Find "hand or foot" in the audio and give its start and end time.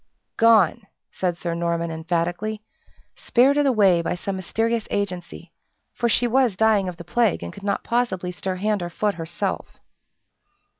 8.55-9.13